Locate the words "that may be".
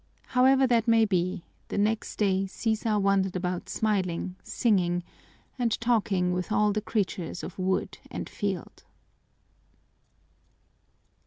0.65-1.43